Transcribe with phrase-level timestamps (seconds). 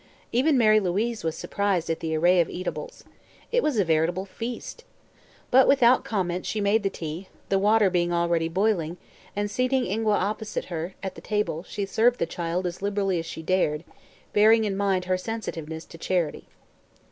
[0.31, 3.03] Even Mary Louise was surprised at the array of eatables.
[3.51, 4.83] It was a veritable feast.
[5.51, 8.97] But without comment she made the tea, the water being already boiling,
[9.35, 13.27] and seating Ingua opposite her at the table she served the child as liberally as
[13.27, 13.83] she dared,
[14.33, 16.47] bearing in mind her sensitiveness to "charity."